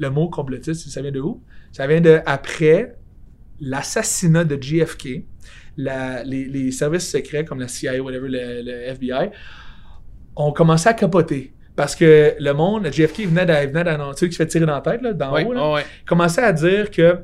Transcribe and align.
Le 0.00 0.10
mot 0.10 0.28
complotiste, 0.28 0.88
ça 0.90 1.02
vient 1.02 1.10
de 1.10 1.18
où? 1.18 1.42
Ça 1.72 1.84
vient 1.88 2.00
de 2.00 2.20
après 2.24 2.94
l'assassinat 3.60 4.44
de 4.44 4.56
JFK, 4.62 5.24
la- 5.76 6.22
les, 6.22 6.44
les 6.44 6.70
services 6.70 7.10
secrets 7.10 7.44
comme 7.44 7.58
la 7.58 7.66
CIA, 7.66 8.00
whatever, 8.00 8.28
le, 8.28 8.62
le 8.62 8.70
FBI, 8.92 9.30
ont 10.36 10.52
commencé 10.52 10.88
à 10.88 10.94
capoter. 10.94 11.52
Parce 11.74 11.96
que 11.96 12.34
le 12.38 12.52
monde, 12.52 12.86
JFK 12.92 13.26
venait 13.26 13.44
d'a- 13.44 13.66
venait 13.66 13.82
d'annoncer 13.82 14.26
qu'il 14.26 14.34
se 14.34 14.36
fait 14.36 14.46
tirer 14.46 14.66
dans 14.66 14.74
la 14.76 14.82
tête, 14.82 15.02
là, 15.02 15.12
d'en 15.14 15.32
Ouais, 15.32 15.44
haut. 15.44 15.52
là 15.52 15.72
ouais. 15.72 15.82
commençait 16.06 16.44
à 16.44 16.52
dire 16.52 16.92
que. 16.92 17.16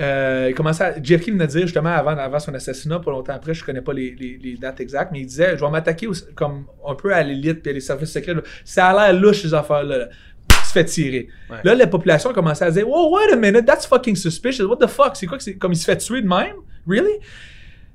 Euh, 0.00 0.46
il 0.48 0.54
commençait 0.54 0.84
à, 0.84 0.92
venait 0.92 1.46
de 1.46 1.50
dire 1.52 1.62
justement 1.66 1.90
avant, 1.90 2.16
avant 2.16 2.38
son 2.38 2.54
assassinat, 2.54 3.00
pas 3.00 3.10
longtemps 3.10 3.34
après, 3.34 3.52
je 3.52 3.62
connais 3.62 3.82
pas 3.82 3.92
les, 3.92 4.14
les- 4.18 4.38
les 4.42 4.56
dates 4.56 4.80
exactes, 4.80 5.12
mais 5.12 5.20
il 5.20 5.26
disait 5.26 5.58
Je 5.58 5.62
vais 5.62 5.70
m'attaquer 5.70 6.08
comme 6.34 6.64
un 6.88 6.94
peu 6.94 7.12
à 7.12 7.22
l'élite 7.22 7.60
puis 7.60 7.70
à 7.70 7.74
les 7.74 7.80
services 7.80 8.10
secrets. 8.10 8.34
Ça 8.64 8.86
a 8.88 9.12
l'air 9.12 9.20
louche, 9.20 9.42
ces 9.42 9.52
affaires-là. 9.52 10.08
Se 10.72 10.78
fait 10.78 10.84
tirer. 10.84 11.28
Ouais. 11.50 11.58
Là, 11.64 11.74
la 11.74 11.86
population 11.86 12.32
commençait 12.32 12.64
à 12.64 12.70
dire 12.70 12.88
Wow, 12.88 13.16
wait 13.16 13.32
a 13.32 13.36
minute, 13.36 13.64
that's 13.64 13.86
fucking 13.86 14.16
suspicious. 14.16 14.66
What 14.66 14.76
the 14.76 14.88
fuck? 14.88 15.14
C'est 15.14 15.26
quoi 15.26 15.38
que 15.38 15.44
c'est? 15.44 15.54
Comme 15.54 15.72
il 15.72 15.76
se 15.76 15.84
fait 15.84 15.96
tuer 15.96 16.22
de 16.22 16.28
même? 16.28 16.56
Really? 16.86 17.18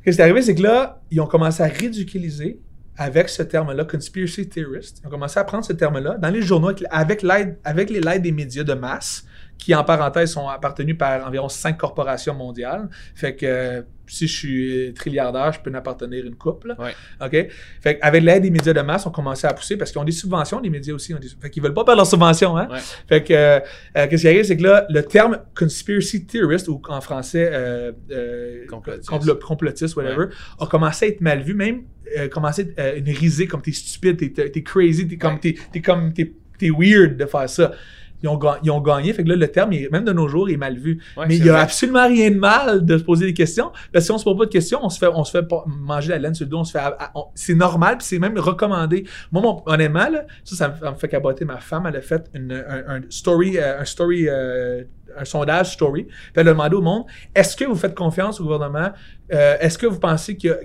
Ce 0.06 0.12
qui 0.12 0.22
est 0.22 0.22
arrivé, 0.22 0.42
c'est 0.42 0.56
que 0.56 0.62
là, 0.62 1.02
ils 1.12 1.20
ont 1.20 1.28
commencé 1.28 1.62
à 1.62 1.68
ridiculiser 1.68 2.60
avec 2.98 3.30
ce 3.30 3.44
terme-là, 3.44 3.86
conspiracy 3.86 4.48
theorist. 4.48 5.02
Ils 5.04 5.08
ont 5.08 5.12
commencé 5.12 5.40
à 5.40 5.44
prendre 5.44 5.66
ce 5.66 5.74
terme-là 5.74 6.18
dans 6.18 6.30
les 6.30 6.42
journaux 6.42 6.70
avec, 6.70 6.84
avec 6.90 7.22
l'aide 7.22 7.58
avec 7.64 7.90
les 7.90 8.20
des 8.20 8.32
médias 8.32 8.64
de 8.64 8.74
masse 8.74 9.26
qui, 9.58 9.74
en 9.76 9.84
parenthèse, 9.84 10.32
sont 10.32 10.48
appartenus 10.48 10.98
par 10.98 11.28
environ 11.28 11.50
cinq 11.50 11.78
corporations 11.78 12.34
mondiales. 12.36 12.88
Fait 13.16 13.36
que 13.36 13.46
euh, 13.46 13.82
si 14.10 14.28
je 14.28 14.38
suis 14.38 14.94
trilliardaire, 14.94 15.52
je 15.52 15.60
peux 15.60 15.70
en 15.70 15.74
appartenir 15.74 16.26
une 16.26 16.36
couple. 16.36 16.76
Ouais. 16.80 16.94
OK? 17.26 17.48
Fait 17.82 18.00
avec 18.02 18.24
l'aide 18.24 18.44
des 18.44 18.52
médias 18.52 18.72
de 18.72 18.80
masse, 18.82 19.06
on 19.06 19.12
commençait 19.12 19.48
à 19.48 19.54
pousser 19.54 19.76
parce 19.76 19.92
qu'ils 19.92 20.00
ont 20.00 20.06
des 20.06 20.12
subventions, 20.14 20.60
les 20.60 20.70
médias 20.70 20.94
aussi. 20.94 21.14
Ont 21.14 21.20
des, 21.20 21.28
fait 21.28 21.50
qu'ils 21.50 21.62
veulent 21.64 21.74
pas 21.74 21.84
perdre 21.84 21.98
leurs 21.98 22.08
subventions. 22.08 22.56
Hein? 22.56 22.68
Ouais. 22.72 22.78
Fait 23.10 23.24
que, 23.24 23.34
euh, 23.34 23.60
euh, 23.98 24.08
qu'est-ce 24.08 24.22
qui 24.22 24.28
arrive, 24.28 24.44
c'est 24.44 24.56
que 24.58 24.64
là, 24.64 24.86
le 24.90 25.04
terme 25.04 25.40
conspiracy 25.56 26.26
theorist, 26.26 26.68
ou 26.70 26.82
en 26.88 27.02
français, 27.02 27.50
euh, 27.52 27.92
euh, 28.12 28.66
Complotiste. 28.68 29.10
complo- 29.10 29.40
complotiste, 29.40 29.96
whatever, 29.98 30.28
a 30.60 30.66
commencé 30.68 31.06
à 31.06 31.08
être 31.10 31.22
mal 31.22 31.42
vu, 31.42 31.54
même 31.54 31.82
euh, 32.18 32.30
commencé 32.30 32.62
à 32.62 32.66
être 32.66 32.80
euh, 32.80 33.00
une 33.00 33.10
risée, 33.14 33.48
comme 33.48 33.62
t'es 33.62 33.72
stupide, 33.74 34.16
t'es- 34.34 34.64
crazy, 34.64 35.08
t'es 35.08 35.18
comme, 35.18 35.40
t'es, 35.40 35.56
comme, 35.84 36.14
t'es, 36.14 36.32
t'es 36.58 36.70
weird 36.70 37.18
de 37.18 37.26
faire 37.26 37.50
ça. 37.50 37.74
Ils 38.24 38.30
ont, 38.30 38.40
ils 38.64 38.72
ont 38.72 38.82
gagné, 38.82 39.14
fait 39.14 39.24
que 39.24 39.30
là, 39.30 39.36
le 39.36 39.48
terme, 39.48 39.74
il 39.74 39.90
même 39.92 40.04
de 40.04 40.12
nos 40.12 40.28
jours, 40.28 40.50
est 40.50 40.58
mal 40.58 40.76
vu. 40.78 41.00
Ouais, 41.16 41.26
Mais 41.28 41.38
il 41.38 41.44
n'y 41.44 41.50
a 41.50 41.54
vrai. 41.54 41.62
absolument 41.62 42.08
rien 42.08 42.32
de 42.32 42.38
mal 42.40 42.84
de 42.84 42.98
se 42.98 43.04
poser 43.04 43.26
des 43.28 43.34
questions. 43.34 43.70
Parce 43.94 44.04
que 44.04 44.06
si 44.06 44.12
on 44.12 44.18
se 44.18 44.24
pose 44.24 44.38
pas 44.38 44.46
de 44.46 44.50
questions, 44.50 44.80
on 44.82 44.90
se 44.90 44.98
fait, 44.98 45.08
on 45.14 45.24
se 45.24 45.32
fait 45.32 45.44
pas 45.48 45.64
manger 45.68 46.10
la 46.10 46.18
laine 46.18 46.34
sur 46.34 46.46
le 46.46 46.50
dos, 46.50 46.58
on 46.58 46.64
se 46.64 46.72
fait, 46.72 46.80
à- 46.80 47.12
on- 47.14 47.26
c'est 47.36 47.54
normal, 47.54 47.98
puis 48.00 48.08
c'est 48.08 48.18
même 48.20 48.38
recommandé. 48.40 49.06
Moi, 49.32 49.42
mon- 49.44 49.62
honnêtement, 49.68 50.10
là, 50.10 50.26
ça, 50.44 50.56
ça 50.56 50.70
me, 50.70 50.74
ça 50.80 50.92
me 50.92 50.96
fait 50.98 51.08
caboter. 51.10 51.46
Ma 51.46 51.58
femme, 51.60 51.86
elle 51.88 51.96
a 51.98 52.02
fait 52.02 52.28
une- 52.34 52.52
un, 52.54 52.96
un 52.96 53.02
story, 53.10 53.58
euh, 53.60 53.82
un 53.82 53.86
story, 53.86 54.26
euh, 54.28 54.84
un 55.16 55.26
sondage 55.26 55.74
story. 55.74 56.06
Puis 56.06 56.16
elle 56.36 56.48
a 56.48 56.52
demandé 56.54 56.76
au 56.76 56.82
monde, 56.82 57.04
est-ce 57.36 57.56
que 57.56 57.66
vous 57.66 57.76
faites 57.76 57.96
confiance 57.96 58.40
au 58.42 58.44
gouvernement? 58.46 58.90
Euh, 59.32 59.58
est-ce 59.60 59.78
que 59.78 59.86
vous 59.86 60.00
pensez 60.00 60.36
qu'il, 60.38 60.58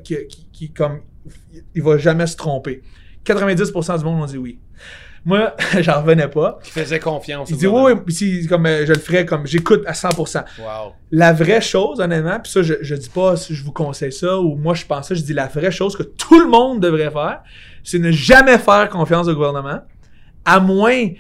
comme, 0.75 1.01
il 1.75 1.83
va 1.83 1.99
jamais 1.99 2.27
se 2.27 2.37
tromper? 2.37 2.83
90% 3.25 3.99
du 3.99 4.05
monde 4.05 4.23
ont 4.23 4.27
dit 4.27 4.39
oui. 4.39 4.59
Moi, 5.25 5.55
j'en 5.81 6.01
revenais 6.01 6.29
pas. 6.29 6.59
Qui 6.63 6.73
faisait 6.73 6.99
confiance. 6.99 7.49
Il 7.51 7.57
dit 7.57 7.67
oui, 7.67 7.93
oui, 7.93 8.47
comme 8.49 8.67
euh, 8.67 8.85
je 8.85 8.93
le 8.93 8.99
ferais, 8.99 9.25
comme 9.25 9.47
j'écoute 9.47 9.83
à 9.87 9.93
100%. 9.93 10.45
Wow. 10.59 10.95
La 11.13 11.33
vraie 11.33 11.61
chose, 11.61 12.01
honnêtement, 12.01 12.41
puis 12.41 12.51
ça, 12.51 12.63
je, 12.63 12.75
je 12.81 12.95
dis 12.95 13.09
pas 13.09 13.37
si 13.37 13.55
je 13.55 13.65
vous 13.65 13.73
conseille 13.73 14.13
ça 14.13 14.39
ou 14.39 14.57
moi 14.57 14.75
je 14.75 14.85
pense 14.85 15.09
ça, 15.09 15.15
je 15.15 15.23
dis 15.23 15.33
la 15.33 15.47
vraie 15.47 15.71
chose 15.71 15.97
que 15.97 16.03
tout 16.03 16.41
le 16.41 16.49
monde 16.49 16.81
devrait 16.81 17.11
faire, 17.11 17.43
c'est 17.85 17.99
ne 17.99 18.11
jamais 18.11 18.59
faire 18.59 18.89
confiance 18.89 19.29
au 19.29 19.35
gouvernement, 19.35 19.81
à 20.45 20.59
moins 20.59 21.11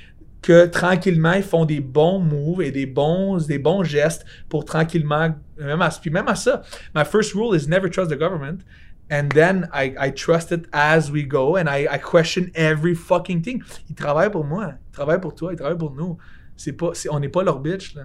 que 0.40 0.66
tranquillement 0.66 1.34
ils 1.34 1.44
font 1.44 1.64
des 1.64 1.80
bons 1.80 2.18
moves 2.18 2.62
et 2.62 2.72
des 2.72 2.86
bons, 2.86 3.46
des 3.46 3.58
bons 3.58 3.84
gestes 3.84 4.24
pour 4.48 4.64
tranquillement, 4.64 5.30
même 5.56 5.82
à, 5.82 5.90
puis 5.90 6.10
même 6.10 6.26
à 6.28 6.34
ça. 6.34 6.62
My 6.94 7.04
first 7.04 7.34
rule 7.34 7.56
is 7.56 7.68
never 7.68 7.88
trust 7.88 8.10
the 8.10 8.18
government. 8.18 8.58
And 9.10 9.28
then 9.34 9.68
I, 9.72 9.94
I 9.98 10.10
trust 10.10 10.52
it 10.52 10.66
as 10.72 11.10
we 11.10 11.22
go 11.24 11.56
and 11.56 11.68
I, 11.68 11.86
I 11.90 11.98
question 11.98 12.50
every 12.54 12.94
fucking 12.94 13.42
thing. 13.42 13.62
Ils 13.90 13.94
travaillent 13.94 14.30
pour 14.30 14.44
moi, 14.44 14.74
ils 14.88 14.92
travaillent 14.92 15.20
pour 15.20 15.34
toi, 15.34 15.52
ils 15.52 15.56
travaillent 15.56 15.76
pour 15.78 15.92
nous. 15.94 16.16
C'est 16.56 16.72
pas, 16.72 16.90
c'est- 16.94 17.10
on 17.10 17.20
n'est 17.20 17.28
pas 17.28 17.42
leur 17.42 17.60
bitch, 17.60 17.94
là. 17.94 18.04